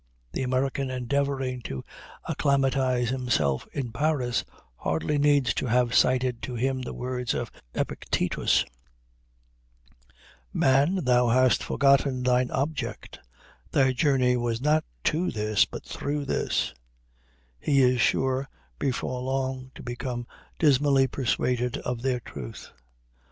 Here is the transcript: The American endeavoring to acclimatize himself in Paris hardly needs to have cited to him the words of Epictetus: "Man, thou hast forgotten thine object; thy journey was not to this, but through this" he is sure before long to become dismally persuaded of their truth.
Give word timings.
The 0.31 0.41
American 0.41 0.89
endeavoring 0.89 1.61
to 1.65 1.83
acclimatize 2.27 3.09
himself 3.09 3.67
in 3.71 3.91
Paris 3.91 4.43
hardly 4.77 5.19
needs 5.19 5.53
to 5.53 5.67
have 5.67 5.93
cited 5.93 6.41
to 6.41 6.55
him 6.55 6.81
the 6.81 6.93
words 6.95 7.35
of 7.35 7.51
Epictetus: 7.75 8.65
"Man, 10.51 11.03
thou 11.05 11.27
hast 11.27 11.61
forgotten 11.61 12.23
thine 12.23 12.49
object; 12.49 13.19
thy 13.69 13.93
journey 13.93 14.35
was 14.35 14.59
not 14.59 14.83
to 15.03 15.29
this, 15.29 15.65
but 15.65 15.85
through 15.85 16.25
this" 16.25 16.73
he 17.59 17.83
is 17.83 18.01
sure 18.01 18.49
before 18.79 19.21
long 19.21 19.69
to 19.75 19.83
become 19.83 20.25
dismally 20.57 21.05
persuaded 21.05 21.77
of 21.77 22.01
their 22.01 22.19
truth. 22.19 22.71